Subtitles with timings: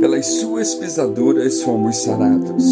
[0.00, 2.64] pelas suas pisaduras fomos sarados.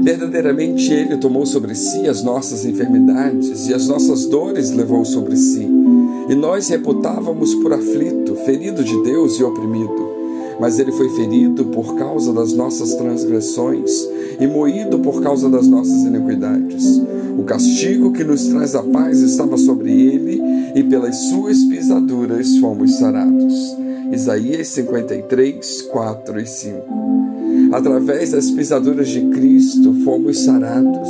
[0.00, 5.68] Verdadeiramente Ele tomou sobre si as nossas enfermidades e as nossas dores levou sobre si.
[6.28, 10.08] E nós reputávamos por aflito, ferido de Deus e oprimido.
[10.60, 13.90] Mas Ele foi ferido por causa das nossas transgressões
[14.40, 17.02] e moído por causa das nossas iniquidades.
[17.38, 20.42] O castigo que nos traz a paz estava sobre ele,
[20.74, 23.76] e pelas suas pisaduras fomos sarados.
[24.12, 27.08] Isaías 53, 4 e 5.
[27.72, 31.08] Através das pisaduras de Cristo fomos sarados.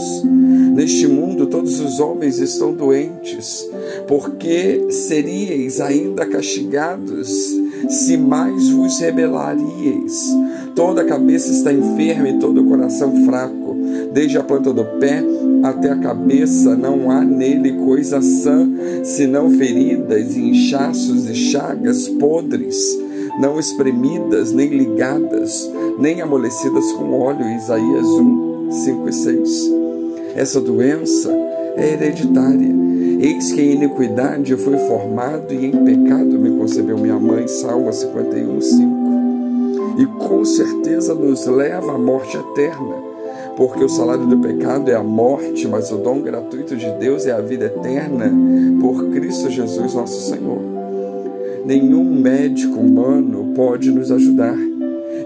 [0.74, 3.68] Neste mundo todos os homens estão doentes,
[4.06, 7.28] porque seríeis ainda castigados
[7.88, 10.36] se mais vos rebelaríeis.
[10.74, 13.67] Toda a cabeça está enferma e todo o coração fraco,
[14.12, 15.22] desde a planta do pé
[15.62, 18.68] até a cabeça, não há nele coisa sã,
[19.02, 22.76] senão feridas, inchaços e chagas podres,
[23.40, 27.48] não espremidas, nem ligadas, nem amolecidas com óleo.
[27.56, 29.72] Isaías 1, 5 e 6.
[30.36, 31.30] Essa doença
[31.76, 32.76] é hereditária.
[33.20, 37.48] Eis que em iniquidade eu fui formado e em pecado me concebeu minha mãe.
[37.48, 38.98] Salmo 51, 5.
[39.98, 43.07] E com certeza nos leva à morte eterna
[43.58, 47.32] porque o salário do pecado é a morte, mas o dom gratuito de Deus é
[47.32, 48.32] a vida eterna
[48.80, 50.60] por Cristo Jesus, nosso Senhor.
[51.66, 54.56] Nenhum médico humano pode nos ajudar.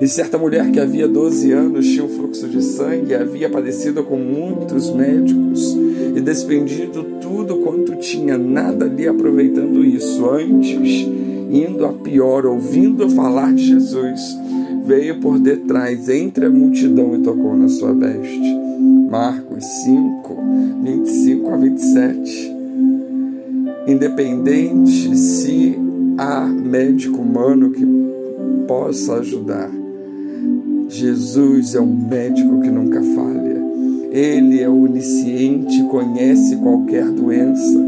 [0.00, 4.16] E certa mulher que havia 12 anos tinha um fluxo de sangue, havia padecido com
[4.16, 5.76] muitos médicos
[6.16, 10.26] e despendido tudo quanto tinha, nada ali aproveitando isso.
[10.30, 11.06] Antes,
[11.50, 14.18] indo a pior, ouvindo falar de Jesus,
[14.84, 18.60] veio por detrás entre a multidão e tocou na sua veste.
[19.10, 20.36] Marcos 5,
[20.82, 22.56] 25 a 27.
[23.86, 25.78] Independente se
[26.18, 27.86] há médico humano que
[28.66, 29.70] possa ajudar,
[30.88, 33.62] Jesus é um médico que nunca falha.
[34.10, 37.81] Ele é onisciente, conhece qualquer doença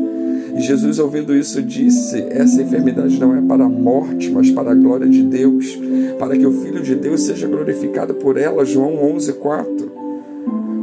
[0.56, 4.74] e Jesus, ouvindo isso, disse: Essa enfermidade não é para a morte, mas para a
[4.74, 5.76] glória de Deus,
[6.18, 8.64] para que o Filho de Deus seja glorificado por ela.
[8.64, 9.92] João 11, 4.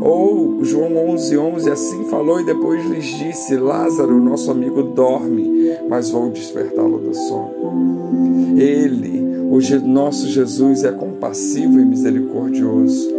[0.02, 6.10] Ou João 11, 11, assim falou e depois lhes disse: Lázaro, nosso amigo, dorme, mas
[6.10, 8.58] vou despertá-lo do sono.
[8.58, 13.10] Ele, o nosso Jesus, é compassivo e misericordioso.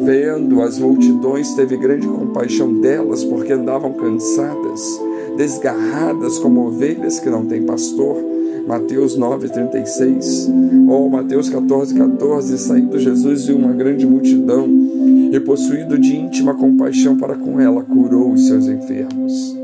[0.00, 5.00] Vendo as multidões, teve grande compaixão delas, porque andavam cansadas
[5.36, 8.16] desgarradas como ovelhas que não têm pastor.
[8.66, 10.88] Mateus 9,36.
[10.88, 12.58] Ou Mateus 14, 14.
[12.58, 14.68] Saindo Jesus viu uma grande multidão
[15.32, 19.56] e, possuído de íntima compaixão para com ela, curou os seus enfermos.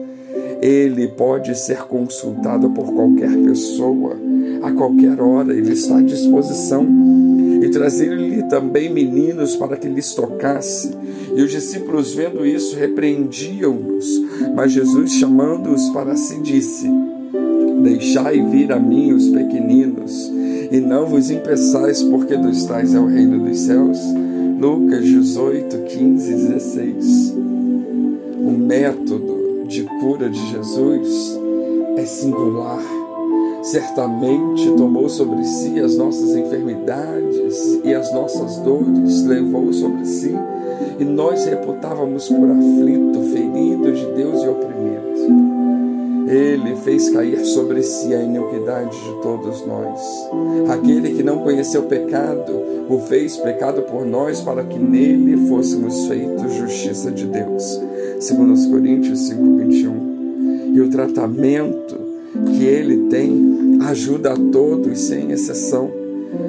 [0.61, 4.17] Ele pode ser consultado por qualquer pessoa,
[4.63, 6.87] a qualquer hora, ele está à disposição.
[7.73, 10.91] Trazer-lhe também meninos para que lhes tocasse.
[11.35, 14.07] E os discípulos, vendo isso, repreendiam-nos.
[14.55, 16.89] Mas Jesus, chamando-os para si, disse:
[17.83, 20.31] Deixai vir a mim os pequeninos,
[20.71, 23.99] e não vos impeçais, porque dos tais é o reino dos céus.
[24.61, 27.35] Lucas 18, 15 16.
[28.39, 31.39] O método de cura de Jesus
[31.97, 33.02] é singular.
[33.63, 40.35] Certamente tomou sobre si as nossas enfermidades e as nossas dores, levou sobre si
[40.99, 45.53] e nós reputávamos por aflito, ferido de Deus e oprimido.
[46.29, 50.01] Ele fez cair sobre si a iniquidade de todos nós.
[50.69, 52.53] Aquele que não conheceu pecado,
[52.89, 57.81] o fez pecado por nós, para que nele fôssemos feitos justiça de Deus.
[58.19, 60.75] Segundo Coríntios 5, 21.
[60.75, 61.97] E o tratamento
[62.57, 63.52] que ele tem
[63.89, 66.03] ajuda a todos, sem exceção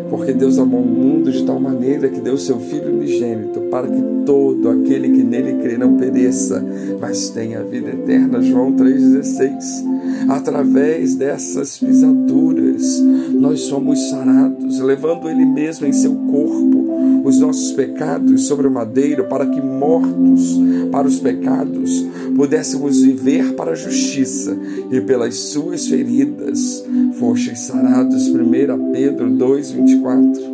[0.09, 4.01] porque Deus amou o mundo de tal maneira que deu seu Filho unigênito para que
[4.25, 6.63] todo aquele que nele crê não pereça,
[7.01, 8.41] mas tenha a vida eterna.
[8.41, 10.29] João 3,16.
[10.29, 13.01] Através dessas pisaduras,
[13.33, 16.83] nós somos sarados, levando Ele mesmo em seu corpo
[17.25, 20.59] os nossos pecados sobre o madeiro, para que mortos
[20.91, 24.57] para os pecados pudéssemos viver para a justiça,
[24.91, 26.83] e pelas suas feridas
[27.19, 28.27] fostes sarados.
[28.27, 30.53] 1 Pedro 2,24.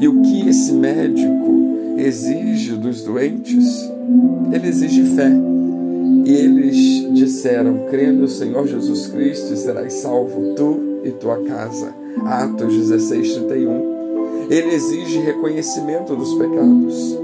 [0.00, 3.90] E o que esse médico exige dos doentes?
[4.52, 5.30] Ele exige fé.
[6.24, 11.92] E eles disseram: crê no Senhor Jesus Cristo e serás salvo, tu e tua casa.
[12.24, 14.00] Atos 16, 31.
[14.50, 17.19] Ele exige reconhecimento dos pecados.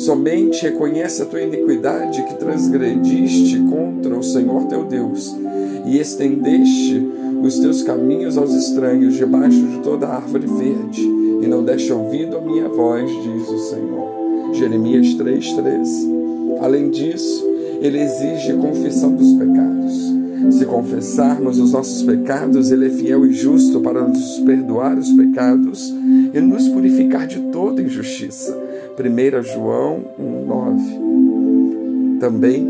[0.00, 5.36] Somente reconhece a tua iniquidade que transgrediste contra o Senhor teu Deus
[5.84, 7.06] e estendeste
[7.42, 12.40] os teus caminhos aos estranhos, debaixo de toda árvore verde, e não deste ouvido à
[12.40, 14.54] minha voz, diz o Senhor.
[14.54, 16.62] Jeremias 3,13.
[16.62, 17.46] Além disso,
[17.82, 20.09] ele exige confissão dos pecados.
[20.48, 25.92] Se confessarmos os nossos pecados, Ele é fiel e justo para nos perdoar os pecados
[26.32, 28.56] e nos purificar de toda injustiça.
[28.98, 32.20] 1 João 1,9.
[32.20, 32.66] Também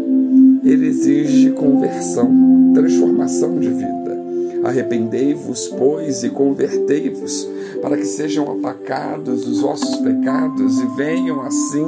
[0.65, 4.01] Ele exige conversão, transformação de vida.
[4.65, 7.49] Arrependei-vos, pois, e convertei-vos,
[7.81, 11.87] para que sejam apacados os vossos pecados e venham assim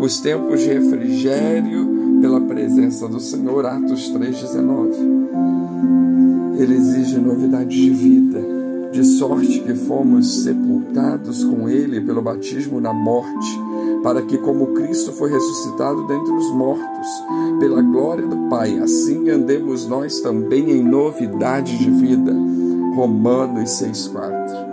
[0.00, 1.97] os tempos de refrigério
[2.28, 3.64] pela presença do Senhor.
[3.64, 6.58] Atos 3,19.
[6.58, 8.38] Ele exige novidade de vida,
[8.92, 13.58] de sorte que fomos sepultados com Ele pelo batismo na morte,
[14.02, 17.08] para que, como Cristo foi ressuscitado dentre os mortos,
[17.60, 22.36] pela glória do Pai, assim andemos nós também em novidade de vida.
[22.94, 24.68] Romanos 6,4.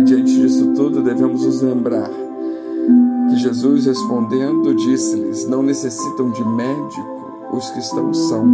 [0.00, 2.27] E diante disso tudo, devemos nos lembrar
[3.36, 7.18] Jesus respondendo disse-lhes: Não necessitam de médico
[7.52, 8.44] os que estão são,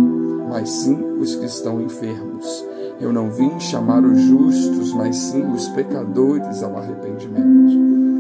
[0.49, 2.65] mas sim os que estão enfermos.
[3.01, 7.77] Eu não vim chamar os justos, mas sim os pecadores ao arrependimento.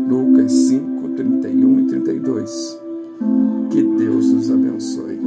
[0.08, 2.80] Lucas 5, 31 e 32.
[3.70, 5.20] Que Deus nos abençoe.